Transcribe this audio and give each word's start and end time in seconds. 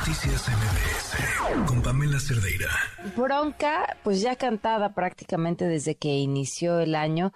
Noticias 0.00 0.48
MBS 0.48 1.68
con 1.68 1.82
Pamela 1.82 2.18
Cerdeira. 2.18 2.70
Bronca, 3.14 3.98
pues 4.02 4.22
ya 4.22 4.34
cantada 4.34 4.94
prácticamente 4.94 5.66
desde 5.66 5.94
que 5.94 6.08
inició 6.08 6.80
el 6.80 6.94
año 6.94 7.32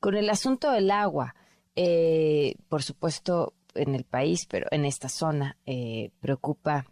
con 0.00 0.14
el 0.14 0.30
asunto 0.30 0.70
del 0.70 0.90
agua. 0.90 1.34
Eh, 1.74 2.54
por 2.70 2.82
supuesto, 2.82 3.52
en 3.74 3.94
el 3.94 4.04
país, 4.04 4.46
pero 4.46 4.66
en 4.70 4.86
esta 4.86 5.10
zona 5.10 5.58
eh, 5.66 6.10
preocupa. 6.20 6.86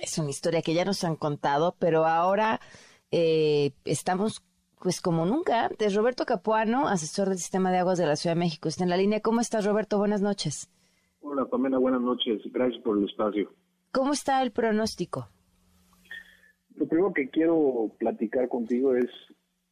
Es 0.00 0.16
una 0.16 0.30
historia 0.30 0.62
que 0.62 0.74
ya 0.74 0.84
nos 0.84 1.02
han 1.02 1.16
contado, 1.16 1.74
pero 1.80 2.06
ahora 2.06 2.60
eh, 3.10 3.72
estamos 3.84 4.44
pues 4.78 5.00
como 5.00 5.26
nunca 5.26 5.64
antes. 5.64 5.92
Roberto 5.96 6.24
Capuano, 6.24 6.86
asesor 6.86 7.30
del 7.30 7.38
Sistema 7.38 7.72
de 7.72 7.78
Aguas 7.78 7.98
de 7.98 8.06
la 8.06 8.14
Ciudad 8.14 8.36
de 8.36 8.40
México, 8.40 8.68
está 8.68 8.84
en 8.84 8.90
la 8.90 8.96
línea. 8.96 9.20
¿Cómo 9.20 9.40
estás, 9.40 9.64
Roberto? 9.64 9.98
Buenas 9.98 10.20
noches. 10.20 10.70
Hola, 11.20 11.46
Pamela, 11.46 11.78
buenas 11.78 12.00
noches. 12.00 12.40
Gracias 12.52 12.80
por 12.84 12.96
el 12.96 13.06
espacio. 13.06 13.50
¿Cómo 13.96 14.12
está 14.12 14.42
el 14.42 14.50
pronóstico? 14.50 15.30
Lo 16.74 16.86
primero 16.86 17.14
que 17.14 17.30
quiero 17.30 17.90
platicar 17.98 18.46
contigo 18.46 18.94
es 18.94 19.08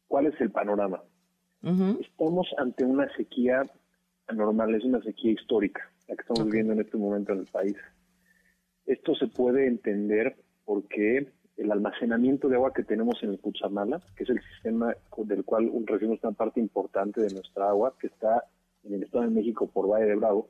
cuál 0.07 0.25
es 0.25 0.41
el 0.41 0.49
panorama. 0.49 1.03
Estamos 2.01 2.47
ante 2.57 2.85
una 2.85 3.07
sequía 3.15 3.69
anormal, 4.25 4.73
es 4.73 4.83
una 4.83 4.99
sequía 5.03 5.31
histórica, 5.31 5.91
la 6.07 6.15
que 6.15 6.21
estamos 6.21 6.43
viviendo 6.45 6.73
en 6.73 6.79
este 6.79 6.97
momento 6.97 7.33
en 7.33 7.41
el 7.41 7.45
país. 7.45 7.75
Esto 8.87 9.13
se 9.13 9.27
puede 9.27 9.67
entender 9.67 10.35
porque 10.63 11.31
el 11.57 11.71
almacenamiento 11.71 12.49
de 12.49 12.55
agua 12.55 12.73
que 12.73 12.83
tenemos 12.83 13.21
en 13.21 13.29
el 13.29 13.39
Cuchamala, 13.39 14.01
que 14.17 14.23
es 14.23 14.29
el 14.31 14.41
sistema 14.53 14.95
del 15.17 15.45
cual 15.45 15.71
recibimos 15.85 16.23
una 16.23 16.31
parte 16.31 16.59
importante 16.59 17.21
de 17.21 17.31
nuestra 17.31 17.69
agua, 17.69 17.93
que 17.99 18.07
está 18.07 18.43
en 18.85 18.95
el 18.95 19.03
Estado 19.03 19.25
de 19.25 19.29
México 19.29 19.67
por 19.67 19.87
Valle 19.87 20.07
de 20.07 20.15
Bravo, 20.15 20.49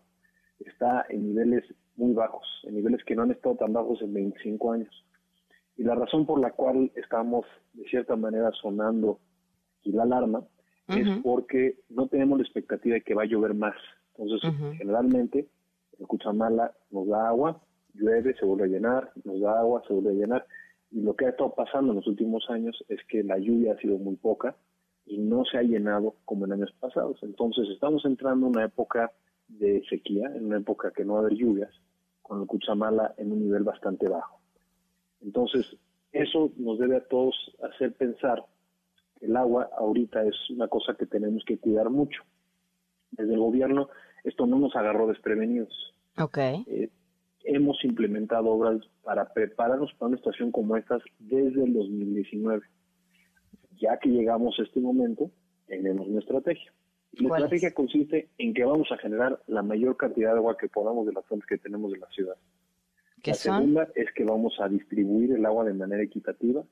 está 0.59 1.05
en 1.09 1.27
niveles 1.27 1.63
muy 1.95 2.13
bajos, 2.13 2.45
en 2.63 2.75
niveles 2.75 3.03
que 3.03 3.15
no 3.15 3.23
han 3.23 3.31
estado 3.31 3.55
tan 3.55 3.73
bajos 3.73 4.01
en 4.01 4.13
25 4.13 4.71
años. 4.71 5.05
Y 5.77 5.83
la 5.83 5.95
razón 5.95 6.25
por 6.25 6.39
la 6.39 6.51
cual 6.51 6.91
estamos, 6.95 7.45
de 7.73 7.83
cierta 7.85 8.15
manera, 8.15 8.51
sonando 8.61 9.19
y 9.83 9.91
la 9.91 10.03
alarma 10.03 10.43
es 10.87 11.07
porque 11.23 11.79
no 11.89 12.07
tenemos 12.07 12.37
la 12.37 12.43
expectativa 12.43 12.95
de 12.95 13.01
que 13.01 13.15
va 13.15 13.23
a 13.23 13.27
llover 13.27 13.55
más. 13.55 13.75
Entonces, 14.17 14.51
generalmente, 14.77 15.47
el 15.99 16.07
Cuchamala 16.07 16.73
nos 16.91 17.07
da 17.07 17.27
agua, 17.27 17.61
llueve, 17.93 18.35
se 18.35 18.45
vuelve 18.45 18.65
a 18.65 18.67
llenar, 18.67 19.11
nos 19.23 19.41
da 19.41 19.59
agua, 19.59 19.81
se 19.87 19.93
vuelve 19.93 20.11
a 20.11 20.13
llenar. 20.13 20.45
Y 20.91 21.01
lo 21.01 21.15
que 21.15 21.25
ha 21.25 21.29
estado 21.29 21.53
pasando 21.55 21.91
en 21.91 21.97
los 21.97 22.07
últimos 22.07 22.45
años 22.49 22.83
es 22.87 22.99
que 23.09 23.23
la 23.23 23.37
lluvia 23.37 23.73
ha 23.73 23.77
sido 23.77 23.97
muy 23.97 24.15
poca 24.15 24.55
y 25.05 25.17
no 25.17 25.43
se 25.45 25.57
ha 25.57 25.63
llenado 25.63 26.15
como 26.23 26.45
en 26.45 26.53
años 26.53 26.73
pasados. 26.79 27.17
Entonces, 27.23 27.67
estamos 27.69 28.05
entrando 28.05 28.47
en 28.47 28.53
una 28.53 28.65
época 28.65 29.11
de 29.47 29.83
sequía, 29.89 30.27
en 30.35 30.45
una 30.45 30.57
época 30.57 30.91
que 30.91 31.05
no 31.05 31.13
va 31.13 31.19
a 31.19 31.21
haber 31.23 31.37
lluvias, 31.37 31.71
con 32.21 32.41
el 32.41 32.47
Cuchamala 32.47 33.13
en 33.17 33.31
un 33.31 33.43
nivel 33.43 33.63
bastante 33.63 34.07
bajo. 34.07 34.39
Entonces, 35.21 35.77
eso 36.11 36.51
nos 36.57 36.79
debe 36.79 36.97
a 36.97 37.07
todos 37.07 37.35
hacer 37.63 37.93
pensar 37.93 38.43
que 39.19 39.25
el 39.25 39.35
agua 39.35 39.69
ahorita 39.77 40.23
es 40.23 40.35
una 40.49 40.67
cosa 40.67 40.95
que 40.95 41.05
tenemos 41.05 41.43
que 41.45 41.57
cuidar 41.57 41.89
mucho. 41.89 42.21
Desde 43.11 43.33
el 43.33 43.39
gobierno 43.39 43.89
esto 44.25 44.47
no 44.47 44.57
nos 44.57 44.75
agarró 44.75 45.07
desprevenidos. 45.07 45.71
Okay. 46.17 46.63
Eh, 46.67 46.89
hemos 47.43 47.83
implementado 47.85 48.49
obras 48.49 48.81
para 49.03 49.31
prepararnos 49.31 49.93
para 49.93 50.09
una 50.09 50.17
situación 50.17 50.51
como 50.51 50.75
esta 50.75 50.97
desde 51.19 51.63
el 51.63 51.73
2019. 51.73 52.63
Ya 53.77 53.99
que 53.99 54.09
llegamos 54.09 54.59
a 54.59 54.63
este 54.63 54.79
momento, 54.79 55.29
tenemos 55.67 56.07
una 56.07 56.19
estrategia. 56.19 56.73
La 57.19 57.37
estrategia 57.37 57.73
consiste 57.73 58.29
en 58.37 58.53
que 58.53 58.65
vamos 58.65 58.91
a 58.91 58.97
generar 58.97 59.41
la 59.47 59.61
mayor 59.61 59.95
cantidad 59.97 60.31
de 60.31 60.37
agua 60.37 60.57
que 60.57 60.67
podamos 60.67 61.05
de 61.05 61.13
las 61.13 61.25
fuentes 61.25 61.47
que 61.47 61.57
tenemos 61.57 61.93
en 61.93 62.01
la 62.01 62.09
ciudad. 62.09 62.35
La 63.23 63.33
segunda 63.33 63.87
es 63.95 64.11
que 64.13 64.23
vamos 64.23 64.53
a 64.59 64.67
distribuir 64.67 65.31
el 65.31 65.45
agua 65.45 65.63
de 65.63 65.73
manera 65.73 66.03
equitativa, 66.03 66.63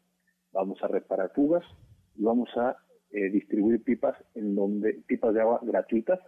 vamos 0.51 0.81
a 0.83 0.87
reparar 0.87 1.31
fugas 1.33 1.63
y 2.15 2.23
vamos 2.23 2.49
a 2.57 2.77
eh, 3.11 3.29
distribuir 3.29 3.83
pipas 3.83 4.15
en 4.35 4.55
donde 4.55 5.01
pipas 5.07 5.33
de 5.33 5.41
agua 5.41 5.59
gratuitas 5.63 6.19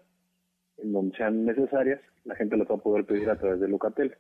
en 0.78 0.92
donde 0.92 1.16
sean 1.16 1.46
necesarias, 1.46 2.02
la 2.26 2.36
gente 2.36 2.58
las 2.58 2.70
va 2.70 2.76
a 2.76 2.80
poder 2.80 3.06
pedir 3.06 3.30
a 3.30 3.38
través 3.38 3.60
de 3.60 3.68
Locatel. 3.68 4.16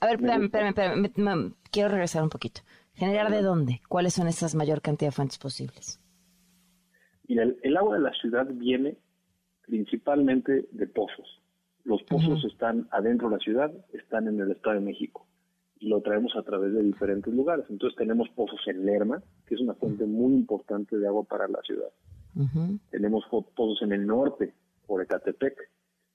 A 0.00 0.06
ver, 0.06 0.16
espérame, 0.16 0.44
espérame, 0.44 1.04
espérame, 1.06 1.54
quiero 1.70 1.88
regresar 1.88 2.22
un 2.22 2.28
poquito. 2.28 2.60
¿Generar 2.94 3.30
de 3.30 3.42
dónde? 3.42 3.80
¿Cuáles 3.88 4.14
son 4.14 4.28
esas 4.28 4.54
mayor 4.54 4.82
cantidad 4.82 5.08
de 5.08 5.16
fuentes 5.16 5.38
posibles? 5.38 5.98
Mira, 7.26 7.44
el 7.62 7.76
agua 7.76 7.96
de 7.96 8.02
la 8.02 8.12
ciudad 8.12 8.46
viene 8.50 8.98
principalmente 9.66 10.66
de 10.70 10.86
pozos. 10.86 11.40
Los 11.84 12.02
pozos 12.04 12.44
están 12.44 12.88
adentro 12.92 13.28
de 13.28 13.36
la 13.36 13.40
ciudad, 13.40 13.72
están 13.92 14.28
en 14.28 14.40
el 14.40 14.52
Estado 14.52 14.76
de 14.76 14.86
México 14.86 15.26
y 15.80 15.88
lo 15.88 16.00
traemos 16.00 16.36
a 16.36 16.42
través 16.42 16.72
de 16.72 16.82
diferentes 16.82 17.34
lugares. 17.34 17.64
Entonces 17.68 17.96
tenemos 17.98 18.28
pozos 18.30 18.60
en 18.66 18.86
Lerma, 18.86 19.20
que 19.46 19.56
es 19.56 19.60
una 19.60 19.74
fuente 19.74 20.06
muy 20.06 20.32
importante 20.32 20.96
de 20.96 21.06
agua 21.08 21.24
para 21.24 21.48
la 21.48 21.60
ciudad. 21.62 21.90
Tenemos 22.90 23.24
pozos 23.28 23.82
en 23.82 23.92
el 23.92 24.06
norte, 24.06 24.54
por 24.86 25.02
Ecatepec. 25.02 25.56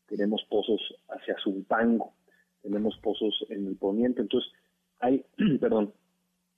Tenemos 0.07 0.41
pozos 0.49 0.79
hacia 1.09 1.35
Zumpango. 1.43 2.13
Tenemos 2.61 2.97
pozos 3.03 3.45
en 3.49 3.67
el 3.67 3.75
poniente. 3.75 4.21
Entonces 4.21 4.51
hay, 4.99 5.25
perdón, 5.59 5.93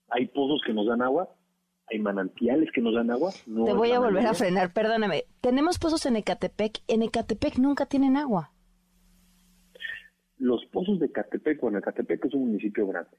hay 0.10 0.28
pozos 0.28 0.62
que 0.66 0.74
nos 0.74 0.86
dan 0.86 1.02
agua 1.02 1.30
hay 1.92 2.00
manantiales 2.00 2.70
que 2.74 2.82
nos 2.82 2.94
dan 2.94 3.12
agua. 3.12 3.32
Te 3.32 3.74
voy 3.74 3.92
a 3.92 4.00
volver 4.00 4.26
a 4.26 4.34
frenar, 4.34 4.74
perdóname. 4.74 5.26
Tenemos 5.42 5.80
pozos 5.80 6.06
en 6.06 6.16
Ecatepec. 6.16 6.80
En 6.88 7.02
Ecatepec 7.02 7.58
nunca 7.58 7.86
tienen 7.86 8.18
agua. 8.18 8.52
Los 10.38 10.66
pozos 10.68 11.00
de 11.00 11.08
Ecatepec, 11.08 11.60
bueno, 11.62 11.80
Ecatepec 11.80 12.26
es 12.26 12.34
un 12.34 12.48
municipio 12.48 12.88
grande. 12.88 13.12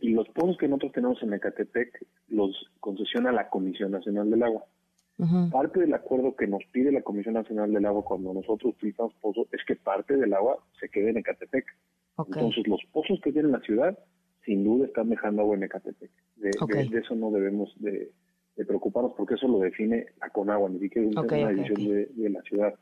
Y, 0.00 0.10
los 0.10 0.28
pozos 0.30 0.56
que 0.58 0.66
nosotros 0.66 0.92
tenemos 0.92 1.22
en 1.22 1.34
Ecatepec 1.34 2.04
los 2.28 2.50
concesiona 2.80 3.30
la 3.30 3.48
Comisión 3.48 3.92
Nacional 3.92 4.28
del 4.30 4.42
Agua. 4.42 4.64
Parte 5.50 5.80
del 5.80 5.94
acuerdo 5.94 6.34
que 6.34 6.46
nos 6.46 6.62
pide 6.72 6.92
la 6.92 7.02
Comisión 7.02 7.34
Nacional 7.34 7.72
del 7.72 7.86
Agua 7.86 8.04
cuando 8.04 8.34
nosotros 8.34 8.74
utilizamos 8.74 9.14
pozos 9.20 9.46
es 9.52 9.64
que 9.66 9.76
parte 9.76 10.16
del 10.16 10.34
agua 10.34 10.58
se 10.80 10.88
quede 10.88 11.10
en 11.10 11.18
Ecatepec. 11.18 11.64
Entonces, 12.18 12.66
los 12.66 12.80
pozos 12.92 13.20
que 13.22 13.32
tiene 13.32 13.48
la 13.48 13.60
ciudad 13.60 13.96
sin 14.46 14.64
duda 14.64 14.86
están 14.86 15.10
dejando 15.10 15.42
agua 15.42 15.56
en 15.56 15.64
Ecatepec. 15.64 16.10
De, 16.36 16.50
eso 16.50 17.14
no 17.16 17.30
debemos 17.32 17.74
de, 17.80 18.12
preocuparnos 18.54 19.12
porque 19.16 19.34
eso 19.34 19.48
lo 19.48 19.58
define 19.58 20.06
la 20.20 20.30
Conagua, 20.30 20.70
ni 20.70 20.78
siquiera 20.78 21.08
es 21.10 21.16
una 21.16 21.52
decisión 21.52 22.06
de, 22.16 22.30
la 22.30 22.40
ciudad. 22.42 22.74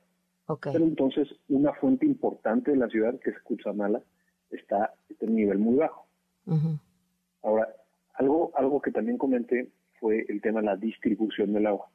Pero 0.63 0.85
entonces 0.85 1.29
una 1.49 1.73
fuente 1.73 2.05
importante 2.07 2.71
de 2.71 2.77
la 2.77 2.89
ciudad, 2.89 3.19
que 3.19 3.31
es 3.31 3.41
Cuchamala, 3.41 4.03
está, 4.51 4.93
en 5.21 5.31
un 5.31 5.37
nivel 5.37 5.59
muy 5.59 5.77
bajo. 5.77 6.07
Ahora, 7.43 7.75
algo, 8.15 8.53
algo 8.55 8.81
que 8.81 8.93
también 8.93 9.17
comenté 9.17 9.71
fue 9.99 10.27
el 10.29 10.41
tema 10.43 10.61
de 10.61 10.67
la 10.67 10.77
distribución 10.77 11.53
del 11.55 11.67
agua. 11.67 11.89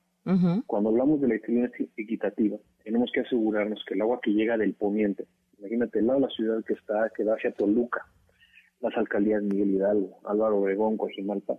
Cuando 0.67 0.89
hablamos 0.89 1.21
de 1.21 1.27
la 1.27 1.33
distribución 1.35 1.89
equitativa, 1.95 2.57
tenemos 2.83 3.11
que 3.11 3.21
asegurarnos 3.21 3.83
que 3.85 3.93
el 3.93 4.01
agua 4.01 4.19
que 4.21 4.31
llega 4.31 4.57
del 4.57 4.73
poniente, 4.73 5.25
imagínate 5.57 5.99
el 5.99 6.07
lado 6.07 6.19
de 6.19 6.27
la 6.27 6.31
ciudad 6.33 6.63
que 6.65 6.73
está, 6.73 7.11
que 7.15 7.23
va 7.23 7.33
hacia 7.33 7.51
Toluca, 7.51 8.05
las 8.81 8.95
alcaldías 8.97 9.43
Miguel 9.43 9.71
Hidalgo, 9.71 10.19
Álvaro 10.25 10.59
Obregón, 10.59 10.97
Coajimalpa, 10.97 11.57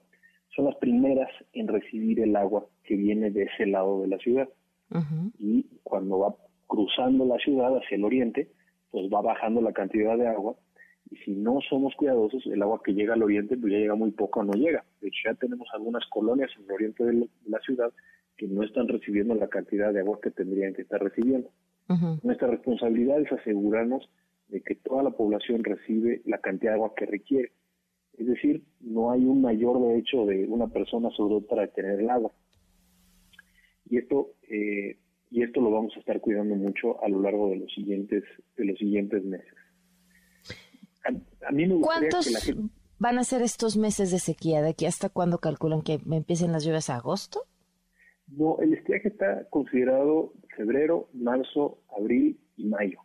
son 0.55 0.65
las 0.67 0.77
primeras 0.77 1.31
en 1.53 1.69
recibir 1.69 2.21
el 2.21 2.35
agua 2.37 2.67
que 2.85 2.97
viene 2.97 3.31
de 3.31 3.45
ese 3.45 3.67
lado 3.67 4.03
de 4.03 4.09
la 4.09 4.19
ciudad. 4.19 4.49
Y 5.39 5.67
cuando 5.85 6.19
va 6.19 6.35
cruzando 6.67 7.25
la 7.25 7.37
ciudad 7.39 7.77
hacia 7.77 7.97
el 7.97 8.05
oriente, 8.05 8.49
pues 8.91 9.09
va 9.13 9.23
bajando 9.23 9.61
la 9.61 9.73
cantidad 9.73 10.17
de 10.17 10.27
agua. 10.27 10.57
Y 11.11 11.17
si 11.19 11.33
no 11.33 11.61
somos 11.69 11.95
cuidadosos, 11.95 12.45
el 12.47 12.63
agua 12.63 12.81
que 12.85 12.93
llega 12.93 13.15
al 13.15 13.23
oriente, 13.23 13.57
pues 13.57 13.73
ya 13.73 13.79
llega 13.79 13.95
muy 13.95 14.11
poco 14.11 14.41
o 14.41 14.45
no 14.45 14.53
llega. 14.53 14.85
De 15.01 15.09
hecho, 15.09 15.19
ya 15.27 15.35
tenemos 15.35 15.69
algunas 15.73 16.05
colonias 16.07 16.51
en 16.57 16.65
el 16.65 16.73
oriente 16.73 17.05
de 17.05 17.29
la 17.47 17.61
ciudad 17.61 17.93
que 18.37 18.49
no 18.49 18.63
están 18.65 18.89
recibiendo 18.89 19.35
la 19.35 19.49
cantidad 19.49 19.93
de 19.93 20.01
agua 20.01 20.19
que 20.21 20.31
tendrían 20.31 20.75
que 20.75 20.83
estar 20.83 21.01
recibiendo. 21.01 21.51
Nuestra 22.23 22.49
responsabilidad 22.49 23.21
es 23.21 23.33
asegurarnos 23.33 24.09
de 24.51 24.61
que 24.63 24.75
toda 24.75 25.03
la 25.03 25.11
población 25.11 25.65
recibe 25.65 26.23
la 26.25 26.39
cantidad 26.39 26.73
de 26.73 26.77
agua 26.77 26.95
que 26.97 27.07
requiere. 27.07 27.53
Es 28.19 28.27
decir, 28.27 28.65
no 28.81 29.11
hay 29.11 29.25
un 29.25 29.41
mayor 29.41 29.81
derecho 29.81 30.27
de 30.27 30.47
una 30.47 30.69
persona 30.69 31.11
sobre 31.17 31.37
otra 31.37 31.63
de 31.63 31.69
tener 31.69 32.01
el 32.01 32.11
agua. 32.11 32.33
Y 33.89 33.99
esto, 33.99 34.35
eh, 34.49 34.99
y 35.31 35.43
esto 35.43 35.61
lo 35.61 35.71
vamos 35.71 35.93
a 35.97 36.01
estar 36.01 36.21
cuidando 36.21 36.55
mucho 36.55 37.03
a 37.03 37.09
lo 37.09 37.21
largo 37.21 37.49
de 37.51 37.57
los 37.57 37.73
siguientes, 37.73 38.25
de 38.57 38.65
los 38.65 38.79
siguientes 38.79 39.25
meses. 39.25 39.55
A, 41.43 41.53
mí 41.53 41.67
me 41.67 41.81
¿Cuántos 41.81 42.29
van 42.99 43.19
a 43.19 43.25
ser 43.25 43.43
estos 43.43 43.77
meses 43.77 44.11
de 44.11 44.19
sequía? 44.19 44.61
¿De 44.61 44.71
aquí 44.71 44.85
hasta 44.85 45.09
cuándo 45.09 45.39
calculan 45.39 45.83
que 45.83 45.99
empiecen 46.11 46.53
las 46.53 46.65
lluvias? 46.65 46.91
¿A 46.91 46.97
agosto? 46.97 47.47
No, 48.29 48.59
el 48.61 48.75
estiaje 48.75 49.09
está 49.09 49.49
considerado 49.49 50.35
febrero, 50.57 51.09
marzo, 51.15 51.79
abril 51.97 52.39
y 52.57 52.67
mayo. 52.67 53.01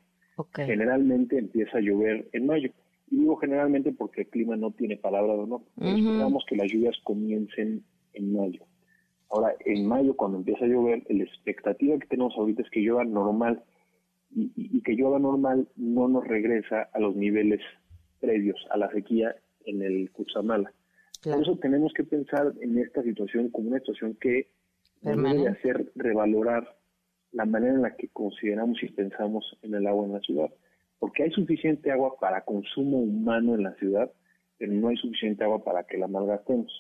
Generalmente 0.56 1.38
empieza 1.38 1.78
a 1.78 1.82
llover 1.82 2.28
en 2.34 2.46
mayo. 2.46 2.70
Y 3.10 3.18
digo 3.18 3.38
generalmente 3.38 3.92
porque 3.92 4.22
el 4.22 4.28
clima 4.28 4.56
no 4.58 4.72
tiene 4.72 4.98
palabra 4.98 5.34
de 5.34 5.40
honor. 5.40 5.62
Esperamos 5.78 6.46
que 6.48 6.56
las 6.56 6.72
lluvias 6.72 6.96
comiencen 7.04 7.84
en 8.14 8.34
mayo. 8.34 8.64
Ahora, 9.30 9.56
en 9.66 9.88
mayo, 9.88 10.16
cuando 10.16 10.38
empieza 10.38 10.66
a 10.66 10.68
llover, 10.68 11.04
la 11.10 11.24
expectativa 11.24 11.98
que 11.98 12.08
tenemos 12.08 12.34
ahorita 12.38 12.62
es 12.62 12.70
que 12.70 12.82
llueva 12.82 13.04
normal. 13.04 13.64
Y, 14.32 14.82
que 14.82 14.94
llueva 14.94 15.18
normal 15.18 15.68
no 15.78 16.10
nos 16.10 16.28
regresa 16.28 16.90
a 16.94 17.00
los 17.00 17.16
niveles 17.16 17.62
previos 18.20 18.58
a 18.70 18.78
la 18.78 18.92
sequía 18.92 19.36
en 19.66 19.82
el 19.82 20.12
Cuchamala. 20.12 20.74
Por 21.24 21.42
eso 21.42 21.58
tenemos 21.58 21.94
que 21.94 22.04
pensar 22.04 22.54
en 22.60 22.78
esta 22.78 23.02
situación 23.02 23.50
como 23.50 23.70
una 23.70 23.80
situación 23.80 24.16
que 24.20 24.50
debe 25.02 25.48
hacer 25.48 25.92
revalorar 25.96 26.76
la 27.36 27.46
manera 27.46 27.74
en 27.74 27.82
la 27.82 27.96
que 27.98 28.08
consideramos 28.08 28.82
y 28.82 28.88
pensamos 28.88 29.58
en 29.62 29.76
el 29.76 29.86
agua 29.88 30.06
en 30.06 30.14
la 30.14 30.22
ciudad. 30.22 30.50
Porque 31.00 31.24
hay 31.24 31.32
suficiente 31.32 31.92
agua 31.92 32.16
para 32.18 32.46
consumo 32.46 32.98
humano 33.00 33.56
en 33.56 33.64
la 33.64 33.76
ciudad, 33.76 34.10
pero 34.58 34.72
no 34.72 34.88
hay 34.88 34.96
suficiente 34.96 35.44
agua 35.44 35.62
para 35.62 35.84
que 35.84 35.98
la 35.98 36.08
malgastemos. 36.08 36.72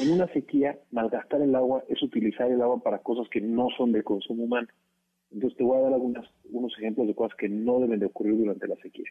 En 0.00 0.10
una 0.10 0.26
sequía, 0.28 0.78
malgastar 0.90 1.42
el 1.42 1.54
agua 1.54 1.84
es 1.88 2.02
utilizar 2.02 2.50
el 2.50 2.62
agua 2.62 2.82
para 2.82 3.00
cosas 3.00 3.28
que 3.28 3.42
no 3.42 3.68
son 3.76 3.92
de 3.92 4.02
consumo 4.02 4.44
humano. 4.44 4.68
Entonces 5.30 5.58
te 5.58 5.64
voy 5.64 5.76
a 5.76 5.82
dar 5.82 5.92
algunos 5.92 6.78
ejemplos 6.78 7.06
de 7.06 7.14
cosas 7.14 7.36
que 7.36 7.50
no 7.50 7.78
deben 7.80 8.00
de 8.00 8.06
ocurrir 8.06 8.38
durante 8.38 8.66
la 8.66 8.76
sequía. 8.76 9.10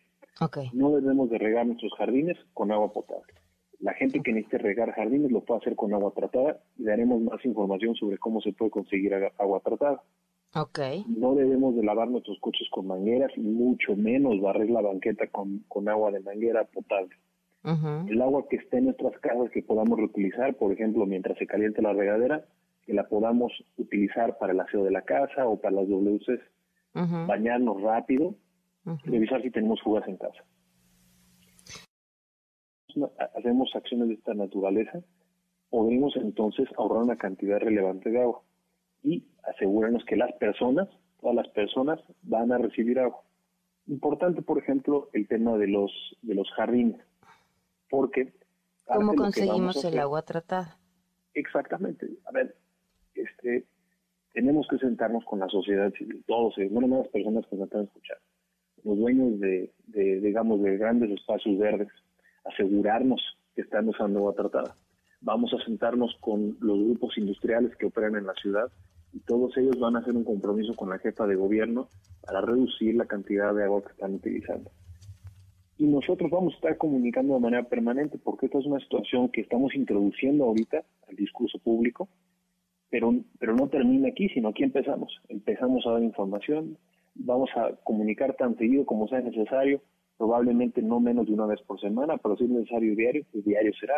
No 0.73 0.95
debemos 0.95 1.29
de 1.29 1.37
regar 1.37 1.67
nuestros 1.67 1.93
jardines 1.93 2.37
con 2.55 2.71
agua 2.71 2.91
potable. 2.91 3.31
La 3.79 3.93
gente 3.93 4.21
que 4.21 4.33
necesite 4.33 4.57
regar 4.57 4.91
jardines 4.93 5.31
lo 5.31 5.41
puede 5.41 5.59
hacer 5.59 5.75
con 5.75 5.93
agua 5.93 6.13
tratada 6.15 6.57
y 6.79 6.85
daremos 6.85 7.21
más 7.21 7.45
información 7.45 7.93
sobre 7.93 8.17
cómo 8.17 8.41
se 8.41 8.53
puede 8.53 8.71
conseguir 8.71 9.13
agua 9.37 9.59
tratada. 9.59 10.01
No 11.07 11.33
debemos 11.33 11.75
de 11.75 11.83
lavar 11.83 12.07
nuestros 12.09 12.39
coches 12.39 12.67
con 12.69 12.85
mangueras 12.85 13.31
y 13.35 13.41
mucho 13.41 13.95
menos 13.95 14.39
barrer 14.39 14.69
la 14.69 14.81
banqueta 14.81 15.25
con, 15.27 15.63
agua 15.89 16.11
de 16.11 16.19
manguera 16.19 16.63
potable. 16.65 17.15
El 17.63 18.21
agua 18.21 18.45
que 18.49 18.57
esté 18.57 18.77
en 18.77 18.85
nuestras 18.85 19.17
casas 19.19 19.49
que 19.51 19.63
podamos 19.63 19.97
reutilizar, 19.97 20.53
por 20.55 20.73
ejemplo, 20.73 21.05
mientras 21.05 21.37
se 21.37 21.47
caliente 21.47 21.81
la 21.81 21.93
regadera, 21.93 22.45
que 22.85 22.93
la 22.93 23.07
podamos 23.07 23.53
utilizar 23.77 24.37
para 24.37 24.51
el 24.51 24.59
aseo 24.59 24.83
de 24.83 24.91
la 24.91 25.03
casa 25.03 25.47
o 25.47 25.59
para 25.59 25.77
las 25.77 25.87
WCs. 25.87 26.41
Bañarnos 27.25 27.81
rápido, 27.81 28.35
revisar 29.05 29.41
si 29.41 29.49
tenemos 29.49 29.81
fugas 29.81 30.07
en 30.07 30.17
casa. 30.17 30.43
Hacemos 33.35 33.71
acciones 33.75 34.09
de 34.09 34.13
esta 34.15 34.35
naturaleza, 34.35 34.99
podemos 35.71 36.15
entonces 36.17 36.67
ahorrar 36.77 37.03
una 37.03 37.15
cantidad 37.15 37.59
relevante 37.59 38.11
de 38.11 38.21
agua 38.21 38.43
y 39.03 39.25
asegurarnos 39.43 40.03
que 40.05 40.15
las 40.15 40.31
personas, 40.33 40.87
todas 41.19 41.35
las 41.35 41.47
personas, 41.49 41.99
van 42.23 42.51
a 42.51 42.57
recibir 42.57 42.99
agua. 42.99 43.21
Importante, 43.87 44.41
por 44.41 44.57
ejemplo, 44.57 45.09
el 45.13 45.27
tema 45.27 45.57
de 45.57 45.67
los 45.67 45.91
de 46.21 46.35
los 46.35 46.49
jardines, 46.51 47.01
porque 47.89 48.33
¿cómo 48.85 49.13
conseguimos 49.13 49.83
el 49.83 49.99
agua 49.99 50.21
tratada? 50.21 50.77
Exactamente. 51.33 52.07
A 52.25 52.31
ver, 52.31 52.55
este, 53.13 53.65
tenemos 54.33 54.67
que 54.69 54.77
sentarnos 54.77 55.25
con 55.25 55.39
la 55.39 55.49
sociedad 55.49 55.91
civil, 55.93 56.23
todos, 56.25 56.55
no 56.57 56.81
nomás 56.81 56.99
las 56.99 57.09
personas 57.09 57.45
que 57.47 57.55
nos 57.57 57.65
están 57.65 57.83
escuchando, 57.83 58.23
los 58.83 58.97
dueños 58.97 59.39
de, 59.39 59.71
de, 59.87 60.21
digamos, 60.21 60.61
de 60.61 60.77
grandes 60.77 61.11
espacios 61.11 61.57
verdes, 61.59 61.89
asegurarnos 62.45 63.21
que 63.55 63.61
están 63.61 63.89
usando 63.89 64.19
agua 64.19 64.33
tratada. 64.33 64.75
Vamos 65.21 65.53
a 65.53 65.63
sentarnos 65.63 66.15
con 66.19 66.57
los 66.59 66.79
grupos 66.79 67.17
industriales 67.17 67.75
que 67.77 67.85
operan 67.85 68.15
en 68.15 68.25
la 68.25 68.33
ciudad 68.33 68.71
y 69.13 69.19
todos 69.21 69.55
ellos 69.57 69.79
van 69.79 69.95
a 69.95 69.99
hacer 69.99 70.15
un 70.15 70.23
compromiso 70.23 70.75
con 70.75 70.89
la 70.89 70.99
jefa 70.99 71.27
de 71.27 71.35
gobierno 71.35 71.87
para 72.25 72.41
reducir 72.41 72.95
la 72.95 73.05
cantidad 73.05 73.53
de 73.53 73.63
agua 73.63 73.83
que 73.83 73.91
están 73.91 74.15
utilizando. 74.15 74.71
Y 75.77 75.85
nosotros 75.85 76.29
vamos 76.29 76.53
a 76.53 76.55
estar 76.57 76.77
comunicando 76.77 77.33
de 77.33 77.39
manera 77.39 77.63
permanente 77.63 78.17
porque 78.17 78.47
esta 78.47 78.59
es 78.59 78.65
una 78.65 78.79
situación 78.79 79.29
que 79.29 79.41
estamos 79.41 79.75
introduciendo 79.75 80.45
ahorita 80.45 80.83
al 81.07 81.15
discurso 81.15 81.59
público 81.59 82.09
pero, 82.93 83.11
pero 83.39 83.55
no 83.55 83.69
termina 83.69 84.09
aquí, 84.09 84.29
sino 84.29 84.49
aquí 84.49 84.61
empezamos. 84.61 85.19
Empezamos 85.27 85.83
a 85.87 85.93
dar 85.93 86.03
información, 86.03 86.77
vamos 87.15 87.49
a 87.55 87.71
comunicar 87.83 88.35
tan 88.35 88.55
seguido 88.55 88.85
como 88.85 89.07
sea 89.07 89.19
necesario, 89.19 89.81
probablemente 90.15 90.79
no 90.83 90.99
menos 90.99 91.25
de 91.25 91.33
una 91.33 91.47
vez 91.47 91.59
por 91.63 91.81
semana, 91.81 92.17
pero 92.17 92.37
si 92.37 92.43
es 92.43 92.51
necesario 92.51 92.95
diario, 92.95 93.25
pues 93.31 93.43
diario 93.45 93.73
será. 93.79 93.95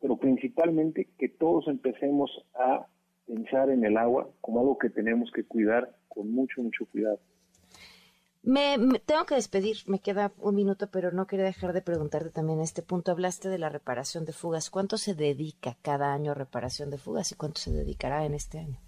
Pero 0.00 0.16
principalmente 0.16 1.08
que 1.18 1.28
todos 1.28 1.68
empecemos 1.68 2.30
a 2.54 2.86
pensar 3.26 3.70
en 3.70 3.84
el 3.84 3.96
agua 3.96 4.28
como 4.40 4.60
algo 4.60 4.78
que 4.78 4.90
tenemos 4.90 5.30
que 5.32 5.44
cuidar 5.44 5.94
con 6.08 6.32
mucho, 6.32 6.62
mucho 6.62 6.86
cuidado. 6.86 7.20
Me, 8.42 8.78
tengo 9.04 9.26
que 9.26 9.34
despedir, 9.34 9.76
me 9.86 9.98
queda 9.98 10.32
un 10.38 10.54
minuto, 10.54 10.88
pero 10.90 11.12
no 11.12 11.26
quería 11.26 11.44
dejar 11.44 11.74
de 11.74 11.82
preguntarte 11.82 12.30
también 12.30 12.60
este 12.60 12.82
punto. 12.82 13.12
Hablaste 13.12 13.50
de 13.50 13.58
la 13.58 13.68
reparación 13.68 14.24
de 14.24 14.32
fugas. 14.32 14.70
¿Cuánto 14.70 14.96
se 14.96 15.14
dedica 15.14 15.76
cada 15.82 16.14
año 16.14 16.32
a 16.32 16.34
reparación 16.34 16.90
de 16.90 16.96
fugas 16.96 17.32
y 17.32 17.34
cuánto 17.34 17.60
se 17.60 17.70
dedicará 17.70 18.24
en 18.24 18.32
este 18.32 18.58
año? 18.58 18.78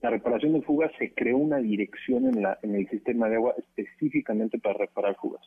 La 0.00 0.10
reparación 0.10 0.52
de 0.52 0.62
fugas 0.62 0.92
se 0.96 1.12
creó 1.12 1.38
una 1.38 1.56
dirección 1.56 2.26
en, 2.26 2.40
la, 2.42 2.56
en 2.62 2.76
el 2.76 2.88
sistema 2.88 3.28
de 3.28 3.34
agua 3.34 3.54
específicamente 3.58 4.60
para 4.60 4.78
reparar 4.78 5.16
fugas. 5.16 5.42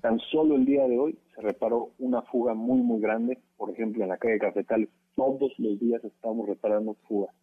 Tan 0.00 0.18
solo 0.30 0.56
el 0.56 0.64
día 0.64 0.86
de 0.86 0.98
hoy 0.98 1.18
se 1.34 1.40
reparó 1.40 1.90
una 1.98 2.22
fuga 2.22 2.54
muy, 2.54 2.80
muy 2.80 3.00
grande, 3.00 3.38
por 3.56 3.70
ejemplo, 3.70 4.02
en 4.02 4.10
la 4.10 4.16
calle 4.16 4.38
Cafetal. 4.38 4.88
Todos 5.14 5.52
los 5.58 5.78
días 5.78 6.02
estamos 6.04 6.48
reparando 6.48 6.94
fugas. 7.08 7.34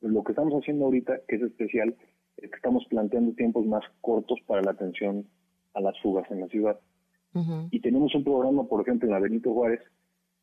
lo 0.00 0.24
que 0.24 0.32
estamos 0.32 0.54
haciendo 0.54 0.86
ahorita, 0.86 1.20
que 1.28 1.36
es 1.36 1.42
especial, 1.42 1.94
estamos 2.36 2.84
planteando 2.86 3.32
tiempos 3.34 3.66
más 3.66 3.84
cortos 4.00 4.38
para 4.46 4.62
la 4.62 4.72
atención 4.72 5.26
a 5.74 5.80
las 5.80 5.98
fugas 6.00 6.30
en 6.30 6.40
la 6.40 6.48
ciudad. 6.48 6.80
Y 7.70 7.80
tenemos 7.80 8.12
un 8.14 8.24
programa, 8.24 8.64
por 8.64 8.80
ejemplo, 8.80 9.06
en 9.06 9.14
la 9.14 9.20
Benito 9.20 9.52
Juárez, 9.52 9.80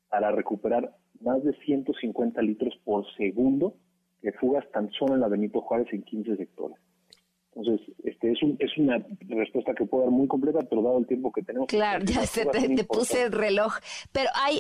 para 0.10 0.32
recuperar 0.32 0.96
más 1.20 1.44
de 1.44 1.54
150 1.54 2.42
litros 2.42 2.74
por 2.86 3.06
segundo 3.16 3.76
de 4.22 4.32
fugas 4.34 4.66
tan 4.72 4.90
solo 4.92 5.16
en 5.16 5.22
la 5.22 5.28
Benito 5.28 5.62
Juárez 5.62 5.88
en 5.92 6.04
15 6.04 6.38
sectores. 6.38 6.78
Entonces, 7.58 7.88
este 8.04 8.32
es, 8.32 8.44
un, 8.44 8.56
es 8.60 8.78
una 8.78 9.04
respuesta 9.30 9.74
que 9.74 9.86
puedo 9.86 10.04
dar 10.04 10.12
muy 10.12 10.28
completa, 10.28 10.60
pero 10.70 10.84
dado 10.84 11.00
el 11.00 11.08
tiempo 11.08 11.32
que 11.32 11.42
tenemos. 11.42 11.68
Claro, 11.68 12.06
ya 12.06 12.22
se 12.22 12.46
te, 12.46 12.84
puse 12.84 13.24
el 13.24 13.32
reloj. 13.32 13.74
Pero 14.12 14.30
hay, 14.36 14.60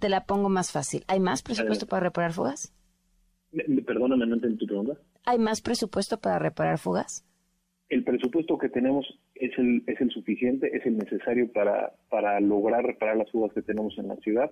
te 0.00 0.08
la 0.08 0.24
pongo 0.24 0.48
más 0.48 0.72
fácil. 0.72 1.04
¿Hay 1.06 1.20
más 1.20 1.42
presupuesto 1.42 1.86
para 1.86 2.00
reparar 2.00 2.32
fugas? 2.32 2.74
Perdóname, 3.86 4.26
no 4.26 4.34
entendí 4.34 4.58
tu 4.58 4.66
pregunta. 4.66 4.94
¿Hay 5.26 5.38
más 5.38 5.60
presupuesto 5.60 6.18
para 6.18 6.40
reparar 6.40 6.78
fugas? 6.78 7.24
El 7.88 8.02
presupuesto 8.02 8.58
que 8.58 8.68
tenemos 8.68 9.06
es 9.36 9.56
el, 9.58 9.84
es 9.86 10.00
el 10.00 10.10
suficiente, 10.10 10.76
es 10.76 10.84
el 10.86 10.98
necesario 10.98 11.50
para, 11.52 11.92
para 12.10 12.40
lograr 12.40 12.84
reparar 12.84 13.16
las 13.16 13.30
fugas 13.30 13.52
que 13.52 13.62
tenemos 13.62 13.96
en 13.96 14.08
la 14.08 14.16
ciudad 14.16 14.50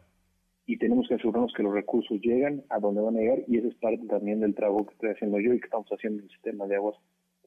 y 0.66 0.78
tenemos 0.78 1.06
que 1.08 1.14
asegurarnos 1.14 1.52
que 1.54 1.62
los 1.62 1.72
recursos 1.72 2.20
llegan 2.20 2.64
a 2.70 2.78
donde 2.80 3.00
van 3.00 3.16
a 3.16 3.20
llegar 3.20 3.38
y 3.46 3.58
eso 3.58 3.68
es 3.68 3.74
parte 3.76 4.04
también 4.06 4.40
del 4.40 4.54
trabajo 4.54 4.86
que 4.86 4.94
estoy 4.94 5.10
haciendo 5.10 5.38
yo 5.38 5.52
y 5.52 5.60
que 5.60 5.66
estamos 5.66 5.88
haciendo 5.88 6.18
en 6.18 6.24
el 6.24 6.30
sistema 6.30 6.66
de 6.66 6.76
aguas 6.76 6.96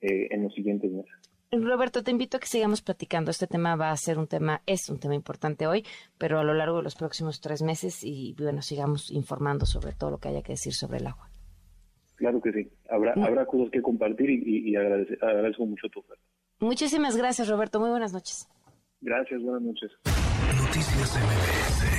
eh, 0.02 0.28
en 0.32 0.44
los 0.44 0.54
siguientes 0.54 0.90
meses. 0.90 1.12
Roberto, 1.52 2.04
te 2.04 2.12
invito 2.12 2.38
a 2.38 2.40
que 2.40 2.46
sigamos 2.46 2.82
platicando. 2.82 3.32
Este 3.32 3.48
tema 3.48 3.76
va 3.76 3.92
a 3.92 3.98
ser 3.98 4.20
un 4.20 4.28
tema, 4.28 4.62
es 4.68 4.88
un 4.90 5.00
tema 5.00 5.16
importante 5.16 5.68
hoy, 5.68 5.84
pero 6.18 6.40
a 6.40 6.44
lo 6.44 6.54
largo 6.54 6.78
de 6.78 6.84
los 6.84 6.96
próximos 6.96 7.42
tres 7.42 7.62
meses 7.62 8.04
y 8.04 8.36
bueno, 8.40 8.62
sigamos 8.62 9.12
informando 9.12 9.66
sobre 9.66 9.94
todo 9.94 10.12
lo 10.12 10.18
que 10.20 10.30
haya 10.30 10.44
que 10.44 10.54
decir 10.54 10.74
sobre 10.74 11.00
el 11.00 11.08
agua. 11.08 11.30
Claro 12.16 12.40
que 12.40 12.52
sí. 12.52 12.70
Habrá, 12.90 13.14
habrá 13.14 13.46
cosas 13.46 13.72
que 13.72 13.82
compartir 13.82 14.30
y, 14.30 14.70
y 14.70 14.76
agradezco 14.76 15.66
mucho 15.66 15.90
tu 15.90 16.00
oferta. 16.00 16.24
Muchísimas 16.60 17.18
gracias, 17.18 17.50
Roberto. 17.50 17.80
Muy 17.80 17.90
buenas 17.90 18.14
noches. 18.14 18.48
Gracias, 19.02 19.42
buenas 19.42 19.62
noches. 19.62 19.92
Noticias 20.62 21.18
MBS 21.18 21.99